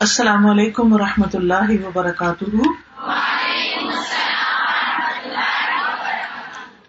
[0.00, 2.44] السلام علیکم و رحمۃ اللہ وبرکاتہ۔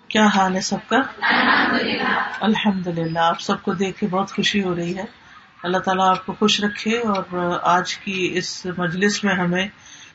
[0.07, 0.97] کیا حال ہے سب کا؟
[2.41, 5.03] الحمد للہ آپ سب کو دیکھ کے بہت خوشی ہو رہی ہے۔
[5.63, 9.67] اللہ تعالیٰ آپ کو خوش رکھے اور آج کی اس مجلس میں ہمیں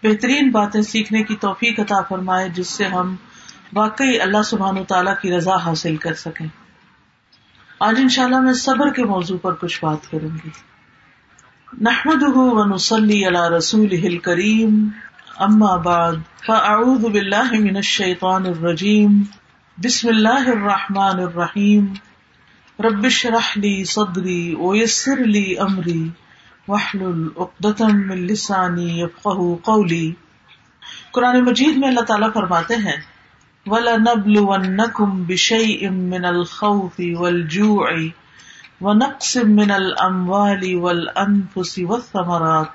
[0.02, 3.16] بہترین باتیں سیکھنے کی توفیق عطا فرمائے، جس سے ہم
[3.72, 6.46] واقعی اللہ سبحان و تعالیٰ کی رضا حاصل کر سکیں۔
[7.80, 10.75] آج ان شاء اللہ میں صبر کے موضوع پر کچھ بات کروں گی۔
[11.82, 14.88] نحمد و نسلی اللہ رسول کریم
[15.38, 16.14] اما بعد
[16.46, 19.22] فاعوذ باللہ من الشیطان الرجیم
[19.84, 21.92] بسم اللہ الرحمن الرحیم
[22.78, 26.08] ربش رحلی صدری ویسر لی امری
[26.68, 27.02] وحل
[27.80, 30.12] من لسانی یفقہ قولی
[31.12, 32.96] قرآن مجید میں اللہ تعالیٰ فرماتے ہیں،
[33.66, 38.08] وَلَنَبْلُوَنَّكُمْ بِشَيْءٍ مِّنَ الْخَوْفِ وَالْجُوعِ
[38.80, 42.70] وَنَقْصٍ مِّنَ الْأَمْوَالِ وَالْأَنفُسِ وَالثَّمَرَاتِ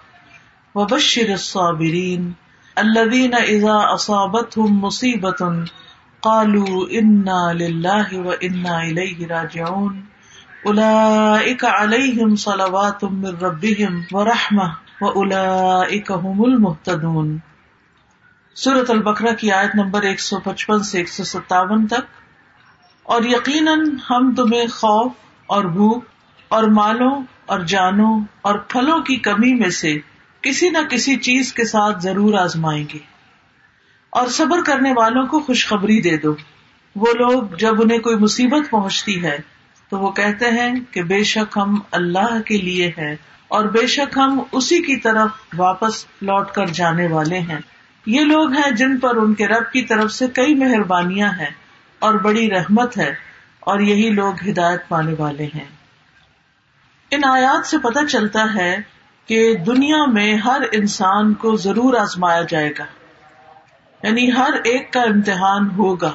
[0.75, 2.35] وَبَشِّرِ الصَّابِرِينَ
[2.77, 5.51] الَّذِينَ إِذَا أَصَابَتْهُمْ مُصِيبَةٌ
[6.23, 10.01] قالوا انا للہ و انا الیہ راجعون
[10.63, 14.67] اولئک علیہم صلوات من ربهم ورحمہ
[15.01, 17.31] واولئک هم المهتدون
[18.55, 22.13] سورة البقرہ کی آیت نمبر 155 سے 157 تک
[23.13, 26.03] اور یقیناً ہم تمہیں خوف اور بھوک
[26.49, 29.99] اور مالوں اور جانوں اور پھلوں کی کمی میں سے
[30.41, 32.99] کسی نہ کسی چیز کے ساتھ ضرور آزمائیں گے۔
[34.09, 36.35] اور صبر کرنے والوں کو خوشخبری دے دو۔
[36.95, 39.37] وہ لوگ جب انہیں کوئی مصیبت پہنچتی ہے
[39.89, 43.15] تو وہ کہتے ہیں کہ بے شک ہم اللہ کے لیے ہے
[43.47, 47.59] اور بے شک ہم اسی کی طرف واپس لوٹ کر جانے والے ہیں۔
[48.05, 51.51] یہ لوگ ہیں جن پر ان کے رب کی طرف سے کئی مہربانیاں ہیں
[51.99, 53.30] اور بڑی رحمت ہے۔
[53.61, 55.65] اور یہی لوگ ہدایت پانے والے ہیں۔
[57.11, 58.77] ان آیات سے پتہ چلتا ہے
[59.25, 62.85] کہ دنیا میں ہر انسان کو ضرور آزمایا جائے گا۔
[64.03, 66.11] یعنی ہر ایک کا امتحان ہوگا۔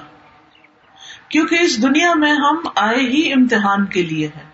[1.29, 4.51] کیونکہ اس دنیا میں ہم آئے ہی امتحان کے لیے ہیں۔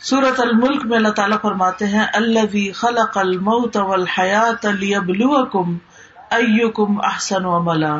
[0.00, 5.78] سورت الملک میں اللہ تعالیٰ فرماتے ہیں اللہ خلق الموت والحیات لیبلوکم
[6.30, 7.96] ایکم احسن عملا۔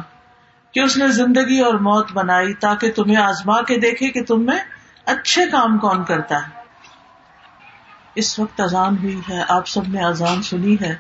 [0.72, 4.58] کہ اس نے زندگی اور موت بنائی تاکہ تمہیں آزما کے دیکھے کہ تم میں
[5.06, 6.60] اچھے کام کون کرتا ہے۔
[8.14, 10.97] اس وقت اذان ہوئی ہے، آپ سب نے اذان سنی ہے۔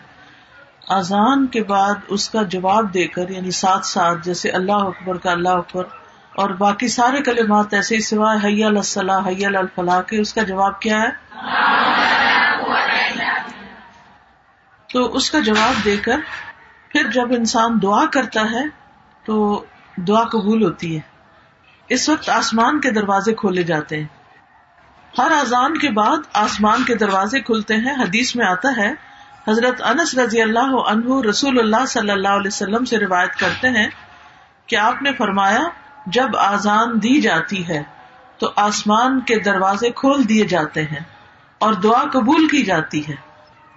[0.88, 5.30] اذان کے بعد اس کا جواب دے کر یعنی ساتھ ساتھ، جیسے اللہ اکبر کا
[5.30, 5.84] اللہ اکبر
[6.36, 10.80] اور باقی سارے کلمات ایسے ہی سوائے حیا الصلاح حیا الفلاح کے، اس کا جواب
[10.80, 11.08] کیا ہے؟
[14.92, 16.16] تو اس کا جواب دے کر
[16.88, 18.79] پھر جب انسان دعا کرتا ہے
[19.30, 19.64] تو
[19.96, 21.00] دعا قبول ہوتی ہے۔
[21.88, 24.06] اس وقت آسمان کے دروازے کھولے جاتے ہیں۔
[25.18, 28.92] ہر اذان کے بعد آسمان کے دروازے کھلتے ہیں۔ حدیث میں آتا ہے،
[29.48, 33.88] حضرت انس رضی اللہ عنہ رسول اللہ صلی اللہ علیہ وسلم سے روایت کرتے ہیں
[34.66, 35.62] کہ آپ نے فرمایا،
[36.06, 37.82] جب آزان دی جاتی ہے
[38.38, 41.02] تو آسمان کے دروازے کھول دیے جاتے ہیں
[41.58, 43.14] اور دعا قبول کی جاتی ہے۔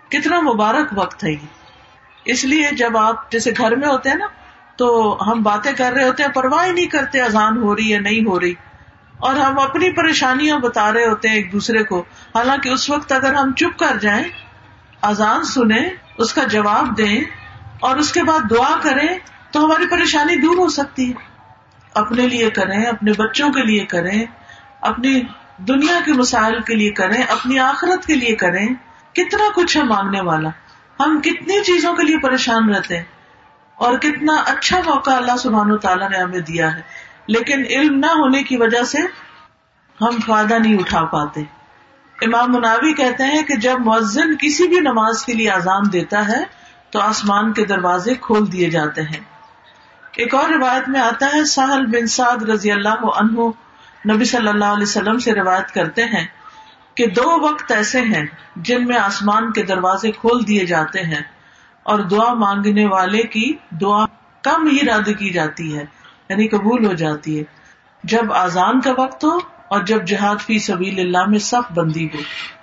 [0.10, 1.48] کتنا مبارک وقت ہے یہ۔
[2.26, 4.28] اس لیے جب آپ جیسے گھر میں ہوتے ہیں نا
[4.76, 8.28] تو ہم باتیں کر رہے ہوتے ہیں، پرواہ نہیں کرتے اذان ہو رہی ہے، نہیں
[8.28, 8.54] ہو رہی۔
[9.18, 12.00] اور ہم اپنی پریشانیاں بتا رہے ہوتے ہیں ایک دوسرے کو۔
[12.36, 14.24] حالانکہ اس وقت اگر ہم چپ کر جائیں،
[15.02, 17.22] اذان سنیں، اس کا جواب دیں
[17.80, 19.08] اور اس کے بعد دعا کریں،
[19.52, 21.14] تو ہماری پریشانی دور ہو سکتی ہے۔
[21.94, 24.26] اپنے لیے کریں، اپنے بچوں کے لیے کریں،
[24.82, 25.22] اپنی
[25.58, 28.68] دنیا کے مسائل کے لیے کریں، اپنی آخرت کے لیے کریں۔
[29.14, 30.50] کتنا کچھ ہے مانگنے والا۔
[31.00, 33.04] ہم کتنی چیزوں کے لیے پریشان رہتے ہیں۔
[33.84, 36.82] اور کتنا اچھا موقع اللہ سبحان و تعالیٰ نے ہمیں دیا ہے۔
[37.28, 38.98] لیکن علم نہ ہونے کی وجہ سے
[40.02, 41.42] ہم فائدہ نہیں اٹھا پاتے۔
[42.22, 46.44] امام مناوی کہتے ہیں کہ جب مؤذن کسی بھی نماز کے لیے آزان دیتا ہے،
[46.92, 49.20] تو آسمان کے دروازے کھول دیے جاتے ہیں۔
[50.18, 53.40] ایک اور روایت میں آتا ہے، سہل بن سعد رضی اللہ عنہ
[54.14, 56.28] نبی صلی اللہ علیہ وسلم سے روایت کرتے ہیں
[56.96, 61.22] کہ دو وقت ایسے ہیں جن میں آسمان کے دروازے کھول دیے جاتے ہیں۔
[61.84, 64.06] اور دعا مانگنے والے کی دعا
[64.42, 65.86] کم ہی رد کی جاتی ہے
[66.30, 67.44] یعنی قبول ہو جاتی ہے۔
[68.04, 69.38] جب آزان کا وقت ہو
[69.68, 72.18] اور جب جہاد فی سبیل اللہ میں صف بندی ہو،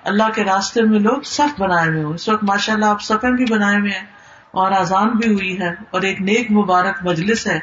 [0.05, 3.33] اللہ کے راستے میں لوگ صف بنائے ہوئے ہو اس وقت ماشاء اللہ آپ سفر
[3.33, 4.07] بھی بنائے ہوئے ہیں
[4.51, 7.59] اور آزان بھی ہوئی ہے اور ایک نیک مبارک مجلس ہے۔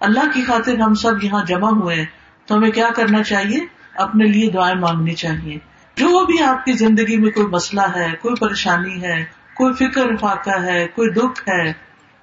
[0.00, 2.06] اللہ کی خاطر ہم سب یہاں جمع ہوئے ہیں۔
[2.46, 3.60] تو ہمیں کیا کرنا چاہیے؟
[3.94, 5.58] اپنے لیے دعائیں مانگنی چاہیے۔
[5.96, 10.62] جو بھی آپ کی زندگی میں کوئی مسئلہ ہے، کوئی پریشانی ہے کوئی فکر فاقہ
[10.62, 11.72] ہے، کوئی دکھ ہے،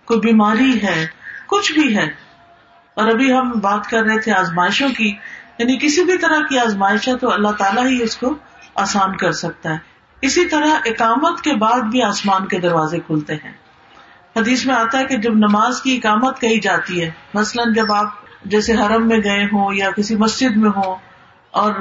[0.05, 1.07] کوئی بیماری ہے،
[1.47, 2.31] کچھ بھی ہے۔
[2.93, 5.15] اور ابھی ہم بات کر رہے تھے آزمائشوں کی
[5.57, 8.35] یعنی کسی بھی طرح کی آزمائش ہے تو اللہ تعالیٰ ہی اس کو
[8.75, 9.77] آسان کر سکتا ہے۔
[10.21, 13.51] اسی طرح اقامت کے بعد بھی آسمان کے دروازے کھلتے ہیں۔
[14.35, 18.07] حدیث میں آتا ہے کہ جب نماز کی اقامت کہی جاتی ہے، مثلاً جب آپ
[18.45, 20.95] جیسے حرم میں گئے ہوں یا کسی مسجد میں ہوں
[21.51, 21.73] اور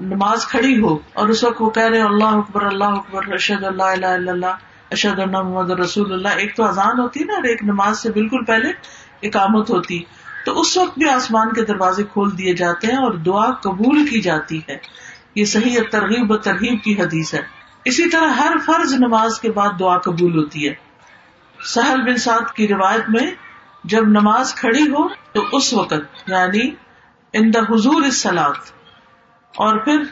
[0.00, 3.82] نماز کھڑی ہو اور اس وقت وہ کہہ رہے اللہ اکبر اللہ اکبر ارشد اللہ
[3.82, 7.98] اللہ اللہ اشد اللہ محمد رسول اللہ۔ ایک تو اذان ہوتی نا اور ایک نماز
[7.98, 8.72] سے بالکل پہلے
[9.22, 10.02] اقامت ہوتی۔
[10.44, 14.20] تو اس وقت بھی آسمان کے دروازے کھول دیے جاتے ہیں اور دعا قبول کی
[14.20, 14.78] جاتی ہے۔
[15.34, 17.40] یہ صحیح ترغیب و ترغیب کی حدیث ہے۔
[17.84, 20.74] اسی طرح ہر فرض نماز کے بعد دعا قبول ہوتی ہے۔
[21.64, 23.30] سہل بن سعد کی روایت میں
[23.84, 26.70] جب نماز کھڑی ہو تو اس وقت یعنی
[27.32, 28.70] ان دا حضور سلاد
[29.56, 30.02] اور پھر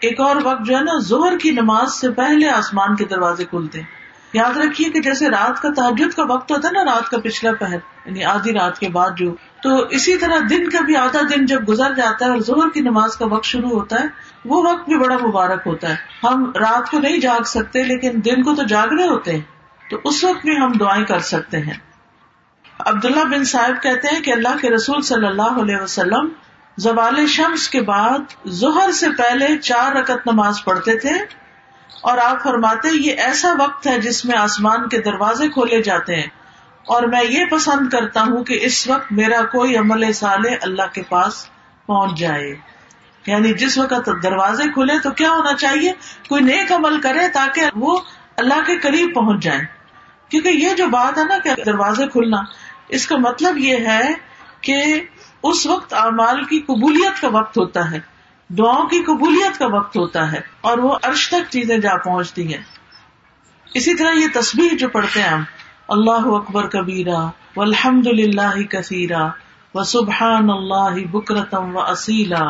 [0.00, 3.80] ایک اور وقت جو ہے نا زہر کی نماز سے پہلے آسمان کے دروازے کھلتے
[3.80, 3.97] ہیں۔
[4.32, 7.52] یاد رکھیے کہ جیسے رات کا تحجد کا وقت ہوتا ہے نا، رات کا پچھلا
[7.52, 7.76] پہر
[8.06, 11.68] یعنی آدھی رات کے بعد جو، تو اسی طرح دن کا بھی آدھا دن جب
[11.68, 14.06] گزر جاتا ہے اور زہر کی نماز کا وقت شروع ہوتا ہے،
[14.44, 18.42] وہ وقت بھی بڑا مبارک ہوتا ہے۔ ہم رات کو نہیں جاگ سکتے، لیکن دن
[18.42, 19.40] کو تو جاگ رہے ہوتے ہیں۔
[19.90, 21.74] تو اس وقت بھی ہم دعائیں کر سکتے ہیں۔
[22.78, 26.28] عبداللہ بن صاحب کہتے ہیں کہ اللہ کے رسول صلی اللہ علیہ وسلم
[26.76, 31.47] زوال شمس کے بعد ظہر سے پہلے چار رکت نماز پڑھتے تھے۔
[32.00, 36.26] اور آپ فرماتے یہ ایسا وقت ہے جس میں آسمان کے دروازے کھولے جاتے ہیں۔
[36.86, 41.02] اور میں یہ پسند کرتا ہوں کہ اس وقت میرا کوئی عمل سال اللہ کے
[41.02, 41.48] پاس
[41.86, 42.56] پہنچ جائے۔
[43.26, 45.92] یعنی جس وقت دروازے کھلے تو کیا ہونا چاہیے؟
[46.28, 48.00] کوئی نیک عمل کرے تاکہ وہ
[48.36, 49.60] اللہ کے قریب پہنچ جائے۔
[50.28, 52.36] کیونکہ یہ جو بات ہے نا کہ دروازے کھلنا،
[52.88, 54.12] اس کا مطلب یہ ہے
[54.60, 55.00] کہ
[55.42, 58.17] اس وقت اعمال کی قبولیت کا وقت ہوتا ہے۔
[58.50, 62.62] دعاؤں کی قبولیت کا وقت ہوتا ہے اور وہ عرش تک چیزیں جا پہنچتی ہیں۔
[63.66, 65.42] اسی طرح یہ تصویر جو پڑھتے ہیں ہم،
[65.88, 67.18] اللہ اکبر کبیرا
[67.56, 69.26] و الحمد للہ کثیرا
[69.74, 72.42] و سبحان اللہ بکرتم و اصیلا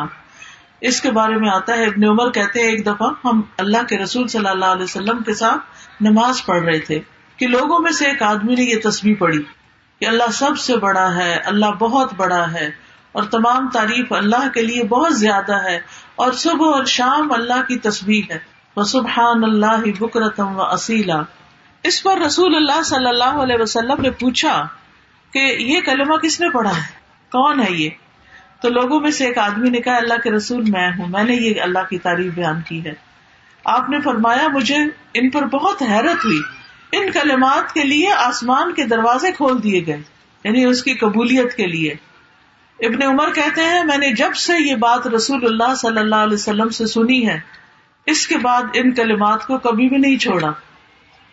[0.81, 3.97] اس کے بارے میں آتا ہے، ابن عمر کہتے ہیں، ایک دفعہ ہم اللہ کے
[3.97, 6.99] رسول صلی اللہ علیہ وسلم کے ساتھ نماز پڑھ رہے تھے
[7.39, 9.43] کہ لوگوں میں سے ایک آدمی نے یہ تصویر پڑھی
[10.01, 12.69] کہ اللہ سب سے بڑا ہے، اللہ بہت بڑا ہے
[13.11, 15.79] اور تمام تعریف اللہ کے لیے بہت زیادہ ہے
[16.15, 21.21] اور صبح اور شام اللہ کی تصویر ہے۔ سبحان اللہ بکرتم و اصیلا
[21.83, 24.67] اس پر رسول اللہ صلی اللہ علیہ وسلم نے پوچھا
[25.33, 26.81] کہ یہ کلمہ کس نے پڑھا ہے؟
[27.31, 27.89] کون ہے یہ؟
[28.61, 31.35] تو لوگوں میں سے ایک آدمی نے کہا، اللہ کے رسول میں ہوں، میں نے
[31.35, 32.93] یہ اللہ کی تعریف بیان کی ہے۔
[33.65, 34.77] آپ نے فرمایا، مجھے
[35.13, 36.41] ان پر بہت حیرت ہوئی۔
[36.91, 40.01] ان کلمات کے لیے آسمان کے دروازے کھول دیے گئے
[40.43, 41.95] یعنی اس کی قبولیت کے لیے۔
[42.81, 46.33] ابن عمر کہتے ہیں، میں نے جب سے یہ بات رسول اللہ صلی اللہ علیہ
[46.33, 47.39] وسلم سے سنی ہے،
[48.05, 50.51] اس کے بعد ان کلمات کو کبھی بھی نہیں چھوڑا۔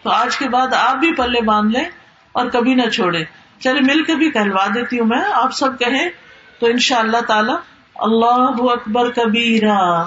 [0.02, 1.84] تو آج کے بعد آپ بھی پلے باندھ لیں
[2.32, 3.24] اور کبھی نہ چھوڑے۔
[3.60, 6.10] چلے، مل کے بھی کہلوا دیتی ہوں میں۔ آپ سب کہیں
[6.60, 7.52] تو ان شاء اللہ تعالی،
[7.94, 10.04] اللہ اکبر کبیرا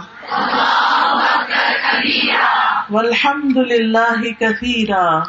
[2.90, 5.20] والحمد للہ کثیرا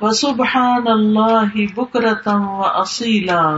[0.00, 3.56] وسبحان اللہ بکرتم و اصیلا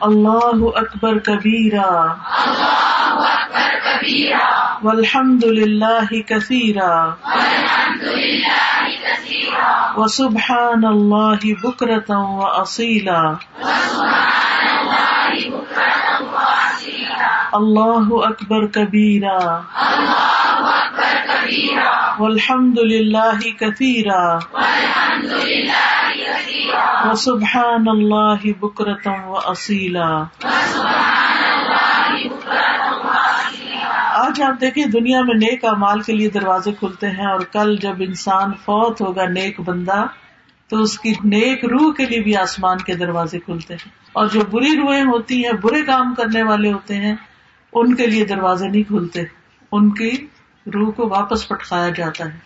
[0.00, 2.12] اللہ اکبر کبیرا۔
[4.82, 7.14] والحمد للہ کثیرا۔
[9.96, 13.32] وسبحان اللہ بکرتم و اصیلا
[17.52, 19.60] اللہ اکبر کبیرا۔
[22.18, 24.38] والحمد للہ کثیرا
[27.04, 30.08] وسبحان اللہ بکرتم و اصیلا
[34.14, 37.96] آج آپ دیکھیں دنیا میں نیک امال کے لیے دروازے کھلتے ہیں اور کل جب
[37.98, 40.04] انسان فوت ہوگا نیک بندہ
[40.70, 44.40] تو اس کی نیک روح کے لیے بھی آسمان کے دروازے کھلتے ہیں اور جو
[44.50, 47.14] بری روحیں ہوتی ہیں، برے کام کرنے والے ہوتے ہیں،
[47.72, 49.22] ان کے لیے دروازے نہیں کھلتے،
[49.72, 50.10] ان کی
[50.66, 52.38] روح کو واپس پٹکایا جاتا ہے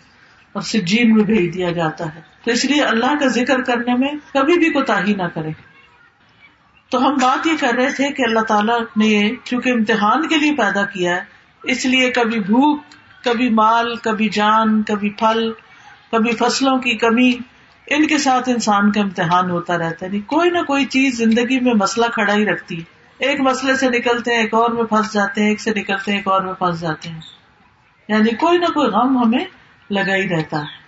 [0.53, 4.09] اور سجین میں بھیج دیا جاتا ہے۔ تو اس لیے اللہ کا ذکر کرنے میں
[4.35, 5.51] کبھی بھی کوتا نہ کرے
[6.91, 10.53] تو ہم بات یہ کر رہے تھے کہ اللہ تعالیٰ نے چونکہ امتحان کے لیے
[10.53, 11.21] پیدا کیا ہے،
[11.63, 12.81] اس لیے کبھی بھوک،
[13.25, 15.53] کبھی مال، کبھی جان، کبھی پھل،
[16.13, 17.33] کبھی فصلوں کی کمی،
[17.87, 21.61] ان کے ساتھ انسان کا امتحان ہوتا رہتا ہے۔ یعنی کوئی نہ کوئی چیز زندگی
[21.61, 22.81] میں مسئلہ کھڑا ہی رکھتی
[23.19, 26.19] ایک مسئلے سے نکلتے ہیں، ایک اور میں پھنس جاتے ہیں، ایک سے نکلتے ہیں،
[26.19, 27.21] ایک اور میں پھنس جاتے ہیں۔
[28.09, 29.45] یعنی کوئی نہ کوئی غم ہمیں
[29.91, 30.85] لگا ہی رہتا ہے۔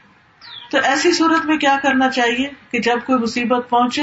[0.71, 4.03] تو ایسی صورت میں کیا کرنا چاہیے کہ جب کوئی مصیبت پہنچے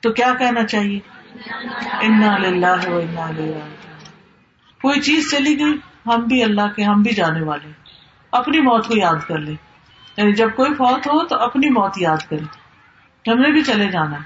[0.00, 1.00] تو کیا کہنا چاہیے؟
[2.00, 2.76] انا للہ
[4.82, 7.72] کوئی چیز چلی گئی، ہم بھی اللہ کے، ہم بھی جانے والے
[8.30, 9.54] اپنی موت کو یاد کر لیں۔
[10.16, 12.66] یعنی جب کوئی فوت ہو تو اپنی موت یاد کرے
[13.30, 14.16] ہم نے بھی چلے جانا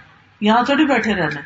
[0.40, 1.40] یہاں تھوڑی بیٹھے رہنا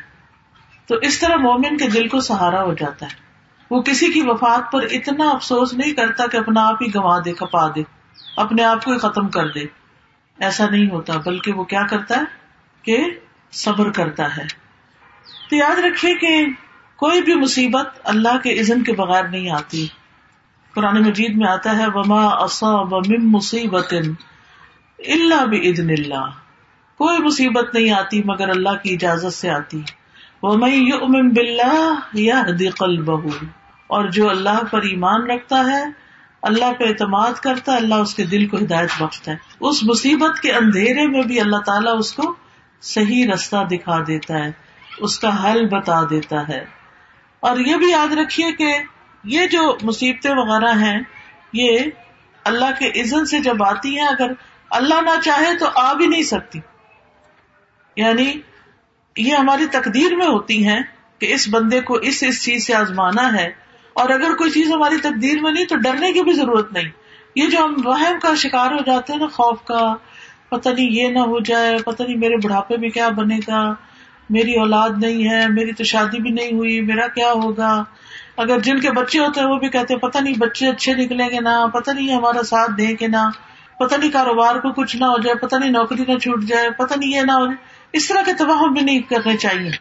[0.87, 3.24] تو اس طرح مومن کے دل کو سہارا ہو جاتا ہے۔
[3.71, 7.33] وہ کسی کی وفات پر اتنا افسوس نہیں کرتا کہ اپنا آپ ہی گنوا دے
[7.33, 7.83] کپا دے،
[8.37, 9.59] اپنے آپ کو ہی ختم کر دے۔
[10.39, 12.23] ایسا نہیں ہوتا، بلکہ وہ کیا کرتا ہے؟
[12.81, 12.97] کہ
[13.51, 14.43] صبر کرتا ہے۔
[15.49, 16.45] تو یاد رکھیے کہ
[16.95, 19.87] کوئی بھی مصیبت اللہ کے عزن کے بغیر نہیں آتی۔
[20.73, 23.93] قرآن مجید میں آتا ہے، وما اصاب من مصیبت
[24.99, 26.29] اللہ بعدن اللہ
[26.97, 29.81] کوئی مصیبت نہیں آتی مگر اللہ کی اجازت سے آتی۔
[30.43, 33.27] ومن یؤمن باللہ یہدی قلبہ
[33.87, 35.83] اور جو اللہ پر ایمان رکھتا ہے،
[36.41, 40.39] اللہ پہ اعتماد کرتا ہے، اللہ اس کے دل کو ہدایت بخشتا ہے۔ اس مصیبت
[40.39, 42.35] کے اندھیرے میں بھی اللہ تعالیٰ اس کو
[42.81, 44.51] صحیح رستہ دکھا دیتا ہے،
[44.97, 46.65] اس کا حل بتا دیتا ہے۔
[47.39, 48.77] اور یہ بھی یاد رکھیے کہ
[49.23, 51.01] یہ جو مصیبتیں وغیرہ ہیں،
[51.53, 51.79] یہ
[52.43, 54.31] اللہ کے عزن سے جب آتی ہیں، اگر
[54.69, 56.59] اللہ نہ چاہے تو آ بھی نہیں سکتی۔
[57.97, 58.33] یعنی
[59.17, 60.81] یہ ہماری تقدیر میں ہوتی ہیں
[61.19, 63.51] کہ اس بندے کو اس اس چیز سے آزمانا ہے
[63.93, 66.89] اور اگر کوئی چیز ہماری تقدیر میں نہیں تو ڈرنے کی بھی ضرورت نہیں۔
[67.35, 69.95] یہ جو ہم وہم کا شکار ہو جاتے ہیں نا خوف کا،
[70.49, 73.73] پتہ نہیں یہ نہ ہو جائے، پتہ نہیں میرے بڑھاپے میں کیا بنے گا،
[74.29, 77.83] میری اولاد نہیں ہے، میری تو شادی بھی نہیں ہوئی، میرا کیا ہوگا؟
[78.37, 81.29] اگر جن کے بچے ہوتے ہیں وہ بھی کہتے ہیں، پتہ نہیں بچے اچھے نکلیں
[81.29, 83.29] گے نہ پتہ نہیں ہمارا ساتھ دیں گے نہ
[83.79, 86.93] پتہ نہیں کاروبار کو کچھ نہ ہو جائے، پتہ نہیں نوکری نہ چھوٹ جائے، پتہ
[86.99, 89.71] نہیں یہ نہ ہو جائے۔ اس طرح کے تباہ بھی نہیں کرنے چاہیے۔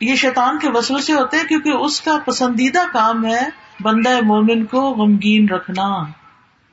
[0.00, 3.48] یہ شیطان کے وسو سے ہوتے ہیں کیونکہ اس کا پسندیدہ کام ہے
[3.82, 6.04] بندہ مومن کو غمگین رکھنا۔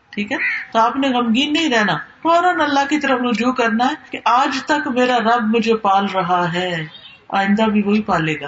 [0.09, 0.37] ٹھیک ہے؟
[0.73, 4.63] تو آپ نے غمگین نہیں رہنا۔ فوراً اللہ کی طرف رجوع کرنا ہے کہ آج
[4.65, 6.85] تک میرا رب مجھے پال رہا ہے۔
[7.29, 8.47] آئندہ بھی وہی پالے گا۔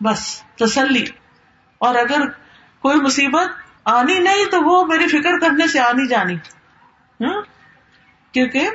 [0.00, 1.04] بس، تسلی۔
[1.78, 2.20] اور اگر
[2.80, 3.48] کوئی مصیبت
[3.84, 6.36] آنی نہیں تو وہ میری فکر کرنے سے آنی جانی۔
[8.32, 8.68] کیونکہ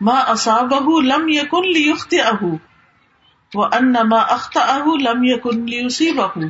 [0.00, 0.72] ماں اصاب
[1.02, 2.44] لم یقن لیخت اہ
[3.52, 6.48] وہ ان اخت اہ لم یقن لیوسی بہو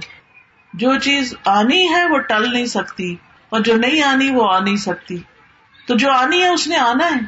[0.75, 3.15] جو چیز آنی ہے وہ ٹل نہیں سکتی،
[3.53, 5.19] اور جو نہیں آنی وہ آ نہیں سکتی۔
[5.89, 7.21] تو جو آنی ہے اس نے آنا ہے،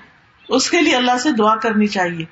[0.48, 2.24] اس کے لیے اللہ سے دعا کرنی چاہیے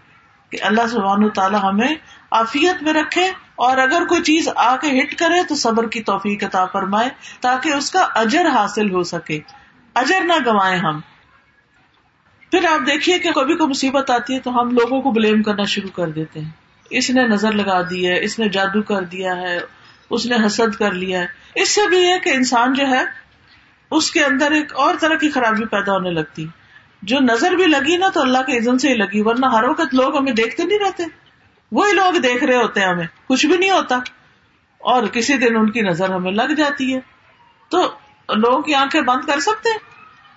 [0.52, 1.94] کہ اللہ سبحان تعالیٰ ہمیں
[2.32, 6.44] آفیت میں رکھے، اور اگر کوئی چیز آ کے ہٹ کرے تو صبر کی توفیق
[6.44, 7.08] عطا فرمائے
[7.40, 9.38] تاکہ اس کا اجر حاصل ہو سکے۔
[9.96, 11.00] اجر نہ گوائے ہم۔
[12.54, 15.64] پھر آپ دیکھیے کہ کبھی کوئی مصیبت آتی ہے تو ہم لوگوں کو بلیم کرنا
[15.64, 16.50] شروع کر دیتے ہیں۔
[16.90, 19.58] اس نے نظر لگا دی ہے، اس نے جادو کر دیا ہے،
[20.10, 23.02] اس نے حسد کر لیا ہے۔ اس سے بھی ہے کہ انسان جو ہے،
[23.90, 26.46] اس کے اندر ایک اور طرح کی خرابی پیدا ہونے لگتی۔
[27.02, 29.94] جو نظر بھی لگی نا تو اللہ کے عزن سے ہی لگی، ورنہ ہر وقت
[29.94, 31.02] لوگ ہمیں دیکھتے نہیں رہتے۔
[31.72, 33.96] وہی لوگ دیکھ رہے ہوتے ہیں ہمیں، کچھ بھی نہیں ہوتا۔
[34.78, 37.00] اور کسی دن ان کی نظر ہمیں لگ جاتی ہے۔
[37.70, 37.82] تو
[38.34, 39.68] لوگوں کی آنکھیں بند کر سکتے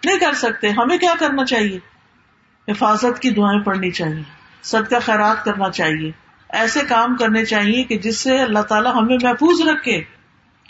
[0.06, 1.97] نہیں کر سکتے۔ ہمیں کیا کرنا چاہیے؟
[2.68, 4.24] حفاظت کی دعائیں پڑھنی چاہیے،
[4.64, 6.12] صدقہ خیرات کرنا چاہیے۔
[6.50, 10.04] ایسے کام کرنے چاہیے کہ جس سے اللہ تعالیٰ ہمیں محفوظ رکھے۔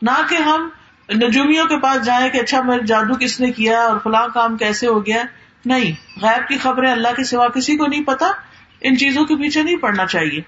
[0.01, 0.70] نہ کہ ہم
[1.10, 4.88] نجومیوں کے پاس جائیں کہ اچھا میرے جادو کس نے کیا اور فلاں کام کیسے
[4.88, 5.24] ہو گیا۔
[5.66, 8.32] نہیں، غیب کی خبریں اللہ کے سوا کسی کو نہیں پتا۔
[8.82, 10.42] ان چیزوں کے پیچھے نہیں پڑنا چاہیے۔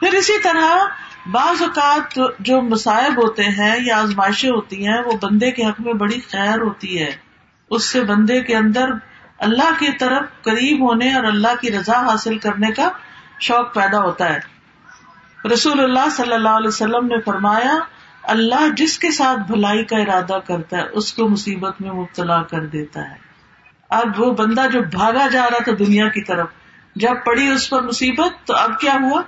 [0.00, 0.86] پھر اسی طرح
[1.30, 5.92] بعض اوقات جو مصائب ہوتے ہیں یا آزمائشیں ہوتی ہیں، وہ بندے کے حق میں
[5.92, 7.12] بڑی خیر ہوتی ہے۔
[7.70, 8.90] اس سے بندے کے اندر
[9.44, 12.88] اللہ کی طرف قریب ہونے اور اللہ کی رضا حاصل کرنے کا
[13.40, 14.54] شوق پیدا ہوتا ہے۔
[15.48, 17.78] رسول اللہ صلی اللہ علیہ وسلم نے فرمایا،
[18.22, 22.66] اللہ جس کے ساتھ بھلائی کا ارادہ کرتا ہے، اس کو مصیبت میں مبتلا کر
[22.66, 23.16] دیتا ہے۔
[23.90, 26.46] اب وہ بندہ جو بھاگا جا رہا تھا دنیا کی طرف،
[26.96, 29.22] جب پڑی اس پر مصیبت، تو اب کیا ہوا؟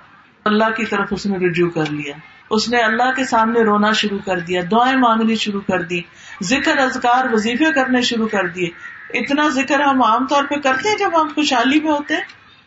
[0.44, 2.14] اللہ کی طرف اس نے رجوع کر لیا۔
[2.50, 6.00] اس نے اللہ کے سامنے رونا شروع کر دیا، دعائیں مانگنی شروع کر دی،
[6.42, 10.96] ذکر ازکار وظیفے کرنے شروع کر دیے۔ اتنا ذکر ہم عام طور پہ کرتے ہیں
[10.96, 12.20] جب ہم خوشحالی میں ہوتے ہیں؟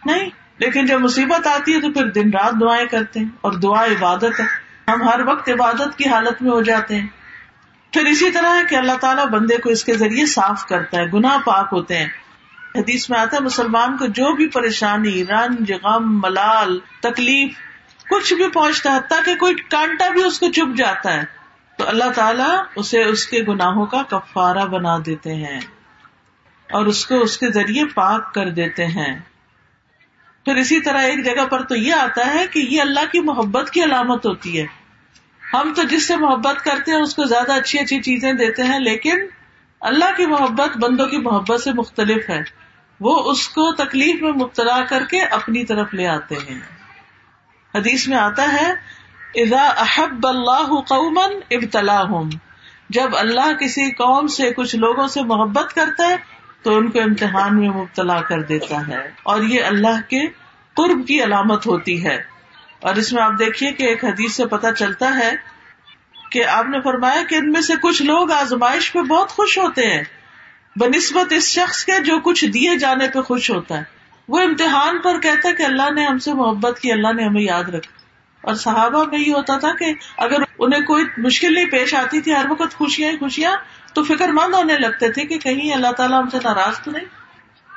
[0.05, 3.86] نہیں، لیکن جب مصیبت آتی ہے تو پھر دن رات دعائیں کرتے ہیں اور دعا
[3.86, 4.46] عبادت ہے۔
[4.91, 7.08] ہم ہر وقت عبادت کی حالت میں ہو جاتے ہیں۔
[7.93, 11.05] پھر اسی طرح ہے کہ اللہ تعالیٰ بندے کو اس کے ذریعے صاف کرتا ہے،
[11.13, 12.08] گناہ پاک ہوتے ہیں۔
[12.75, 17.51] حدیث میں آتا ہے، مسلمان کو جو بھی پریشانی، رنج، غم، ملال، تکلیف،
[18.10, 21.24] کچھ بھی پہنچتا ہے تاکہ کوئی کانٹا بھی اس کو چپ جاتا ہے،
[21.77, 25.60] تو اللہ تعالیٰ اسے اس کے گناہوں کا کفارہ بنا دیتے ہیں۔
[26.71, 29.19] اور اس کو اس کے ذریعے پاک کر دیتے ہیں۔
[30.45, 33.69] پھر اسی طرح ایک جگہ پر تو یہ آتا ہے کہ یہ اللہ کی محبت
[33.69, 34.65] کی علامت ہوتی ہے۔
[35.53, 38.79] ہم تو جس سے محبت کرتے ہیں اس کو زیادہ اچھی اچھی چیزیں دیتے ہیں،
[38.79, 39.17] لیکن
[39.81, 42.41] اللہ کی محبت بندوں کی محبت سے مختلف ہے۔
[42.99, 46.59] وہ اس کو تکلیف میں مبتلا کر کے اپنی طرف لے آتے ہیں۔
[47.75, 48.73] حدیث میں آتا ہے،
[49.41, 52.03] اذا احب اللہ قومن ابتلا
[52.89, 57.59] جب اللہ کسی قوم سے کچھ لوگوں سے محبت کرتا ہے تو ان کو امتحان
[57.59, 60.27] میں مبتلا کر دیتا ہے۔ اور یہ اللہ کے
[60.73, 62.23] قرب کی علامت ہوتی ہے۔
[62.79, 65.31] اور اس میں آپ دیکھیے کہ ایک حدیث سے پتا چلتا ہے
[66.31, 69.85] کہ آپ نے فرمایا کہ ان میں سے کچھ لوگ آزمائش پہ بہت خوش ہوتے
[69.85, 70.03] ہیں۔
[70.75, 73.83] بنسبت اس شخص کے جو کچھ دیے جانے پہ خوش ہوتا ہے۔
[74.27, 77.41] وہ امتحان پر کہتا ہے کہ اللہ نے ہم سے محبت کی، اللہ نے ہمیں
[77.41, 77.99] یاد رکھا۔
[78.41, 82.35] اور صحابہ میں یہ ہوتا تھا کہ اگر انہیں کوئی مشکل نہیں پیش آتی تھی،
[82.35, 83.51] ہر وقت خوشیاں خوشیاں
[83.93, 87.05] تو فکر مند ہونے لگتے تھے کہ کہیں اللہ تعالیٰ ہم سے ناراض تو نہیں؟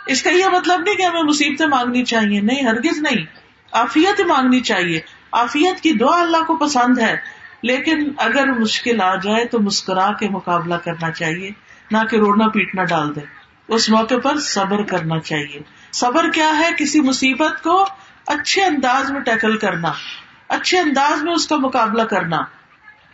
[0.06, 3.26] اس کا یہ مطلب نہیں کہ ہمیں مصیبتیں مانگنی چاہیے، نہیں، ہرگز نہیں۔
[3.72, 5.00] آفیت مانگنی چاہیے۔
[5.32, 7.16] آفیت کی دعا اللہ کو پسند ہے،
[7.62, 11.50] لیکن اگر مشکل آ جائے تو مسکرا کے مقابلہ کرنا چاہیے،
[11.90, 13.20] نہ کہ رونا پیٹنا ڈال دے۔
[13.68, 15.60] اس موقع پر صبر کرنا چاہیے۔
[15.92, 17.86] صبر کیا ہے؟ کسی مصیبت کو
[18.26, 19.92] اچھے انداز میں ٹیکل کرنا،
[20.48, 22.38] اچھے انداز میں اس کا مقابلہ کرنا۔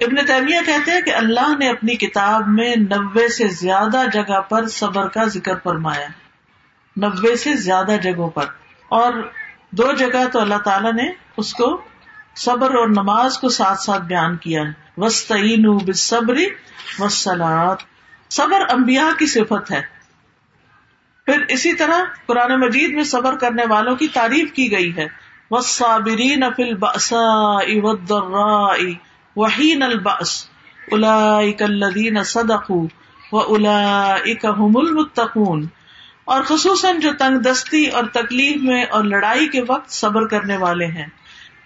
[0.00, 4.69] ابن تیمیہ کہتے ہیں کہ اللہ نے اپنی کتاب میں نبے سے زیادہ جگہ پر
[4.69, 6.09] صبر کا ذکر فرمایا
[7.00, 8.45] نبے سے زیادہ جگہوں پر۔
[8.88, 9.12] اور
[9.71, 11.81] دو جگہ تو اللہ تعالیٰ نے اس کو
[12.37, 16.47] صبر اور نماز کو ساتھ ساتھ بیان کیا ہے۔ وسطین صبری
[16.99, 17.78] وسلات
[18.31, 19.83] صبر امبیا کی صفت ہے۔
[21.25, 25.07] پھر اسی طرح قرآن مجید میں صبر کرنے والوں کی تعریف کی گئی ہے۔
[25.50, 29.07] وصابرین فی البأساء والضراء۔
[29.38, 30.45] وحین البأس
[30.90, 32.87] اولئک الذین صدقوا
[33.33, 35.66] واولئک هم المتقون۔
[36.25, 40.87] اور خصوصاً جو تنگ دستی اور تکلیف میں اور لڑائی کے وقت صبر کرنے والے
[40.87, 41.07] ہیں۔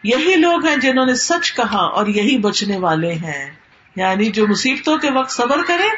[0.04, 3.50] یہی لوگ ہیں جنہوں نے سچ کہا اور یہی بچنے والے ہیں۔
[3.96, 5.88] یعنی جو مصیبتوں کے وقت صبر کرے،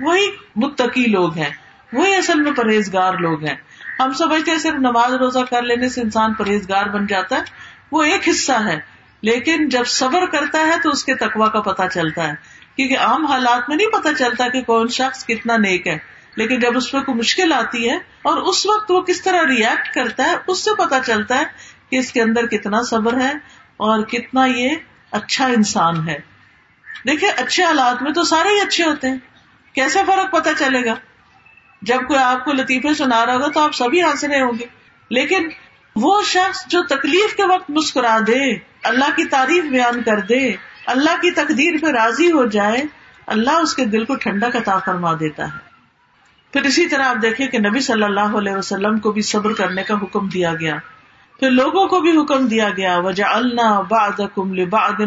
[0.00, 1.50] وہی متقی لوگ ہیں۔
[1.92, 3.56] وہی اصل میں پرہیزگار لوگ ہیں۔
[4.00, 7.42] ہم سمجھتے ہیں صرف نماز روزہ کر لینے سے انسان پرہیزگار بن جاتا ہے۔
[7.92, 8.91] وہ ایک حصہ ہے۔
[9.22, 12.32] لیکن جب صبر کرتا ہے تو اس کے تقوا کا پتا چلتا ہے۔
[12.76, 15.98] کیونکہ عام حالات میں نہیں پتا چلتا کہ کون شخص کتنا نیک ہے۔
[16.36, 19.94] لیکن جب اس پہ کوئی مشکل آتی ہے اور اس وقت وہ کس طرح ریئیکٹ
[19.94, 21.44] کرتا ہے، اس سے پتا چلتا ہے
[21.90, 23.32] کہ اس کے اندر کتنا صبر ہے
[23.76, 24.70] اور کتنا یہ
[25.10, 26.18] اچھا انسان ہے۔
[27.06, 29.18] دیکھیے اچھے حالات میں تو سارے ہی اچھے ہوتے ہیں۔
[29.74, 30.94] کیسے فرق پتا چلے گا؟
[31.82, 34.64] جب کوئی آپ کو لطیفے سنا رہا ہوگا تو آپ سبھی ہنس رہے ہوں گے۔
[35.10, 35.48] لیکن
[35.96, 41.20] وہ شخص جو تکلیف کے وقت مسکرا دے، اللہ کی تعریف بیان کر دے، اللہ
[41.20, 42.82] کی تقدیر پہ راضی ہو جائے،
[43.26, 45.72] اللہ اس کے دل کو ٹھنڈا کا فرما دیتا ہے۔
[46.52, 49.82] پھر اسی طرح آپ دیکھیں کہ نبی صلی اللہ علیہ وسلم کو بھی صبر کرنے
[49.82, 50.76] کا حکم دیا گیا۔
[51.40, 54.54] پھر لوگوں کو بھی حکم دیا گیا وجہ اللہ باد کم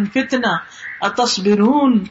[0.06, 0.58] فتنا
[1.02, 2.04] اتصبرون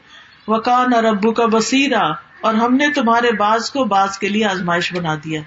[0.47, 5.15] وکان ربو کا بصیرہ اور ہم نے تمہارے باز کو باز کے لیے آزمائش بنا
[5.15, 5.41] دیا۔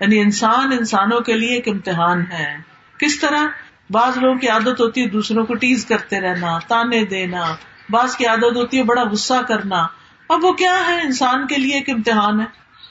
[0.00, 2.56] یعنی انسان انسانوں کے لیے ایک امتحان ہے۔
[2.98, 3.42] کس طرح؟
[3.90, 7.54] بعض لوگوں کی عادت ہوتی ہے دوسروں کو ٹیز کرتے رہنا، تانے دینا،
[7.90, 9.86] بعض کی عادت ہوتی ہے بڑا غصہ کرنا۔
[10.28, 12.46] اب وہ کیا ہے؟ انسان کے لیے ایک امتحان ہے۔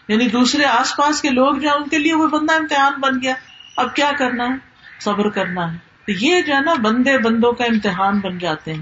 [0.08, 3.34] یعنی دوسرے آس پاس کے لوگ جو ان کے لیے وہ بندہ امتحان بن گیا۔
[3.78, 4.54] اب کیا کرنا ہے؟
[5.00, 8.82] صبر کرنا ہے۔ یہ جو ہے نا، بندے بندوں کا امتحان بن جاتے ہیں۔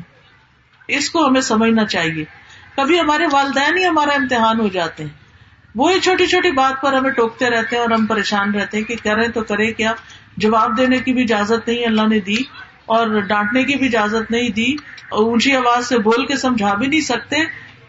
[0.87, 2.25] اس کو ہمیں سمجھنا چاہیے۔
[2.75, 5.24] کبھی ہمارے والدین ہی ہمارا امتحان ہو جاتے ہیں۔
[5.75, 8.95] وہی چھوٹی چھوٹی بات پر ہمیں ٹوکتے رہتے ہیں اور ہم پریشان رہتے ہیں کہ
[9.03, 9.93] کریں تو کرے کیا
[10.37, 12.35] جواب دینے کی بھی اجازت نہیں اللہ نے دی
[12.85, 14.73] اور ڈانٹنے کی بھی اجازت نہیں دی
[15.09, 17.35] اور اونچی آواز سے بول کے سمجھا بھی نہیں سکتے،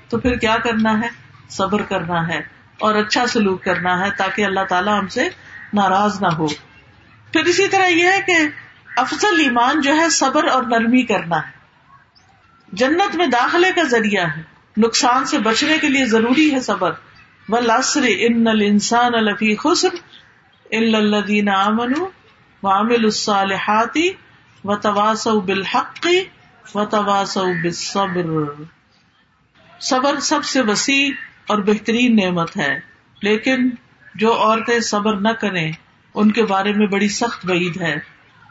[0.08, 1.08] تو پھر کیا کرنا ہے؟
[1.48, 2.40] صبر کرنا ہے
[2.80, 5.28] اور اچھا سلوک کرنا ہے تاکہ اللہ تعالیٰ ہم سے
[5.74, 6.46] ناراض نہ ہو۔
[7.32, 8.32] پھر اسی طرح یہ ہے کہ
[8.96, 11.50] افضل ایمان جو ہے صبر اور نرمی کرنا ہے۔
[12.72, 14.42] جنت میں داخلے کا ذریعہ ہے،
[14.76, 16.92] نقصان سے بچنے کے لیے ضروری ہے صبر۔
[17.48, 19.94] ولاسر ان انسان الفی خسر
[20.70, 21.92] الدین امن
[22.62, 24.08] وامل الصالحاتی
[24.64, 26.06] و تواس بالحق
[26.74, 28.32] و تواس بالصبر.
[29.80, 31.10] صبر سب سے وسیع
[31.46, 32.80] اور بہترین نعمت ہے،
[33.22, 33.70] لیکن
[34.14, 35.72] جو عورتیں صبر نہ کریں،
[36.14, 37.94] ان کے بارے میں بڑی سخت بعید ہے۔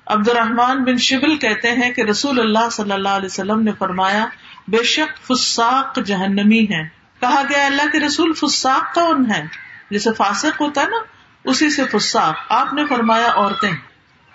[0.05, 4.25] عبد الرحمان بن شبل کہتے ہیں کہ رسول اللہ صلی اللہ علیہ وسلم نے فرمایا،
[4.67, 6.83] بے شک فساق جہنمی ہے
[7.25, 9.45] کہا گیا اللہ کے رسول فساق کون ہے
[9.91, 10.97] جیسے فاسق ہوتا ہے نا،
[11.43, 13.71] اسی سے فساق۔ آپ نے فرمایا عورتیں۔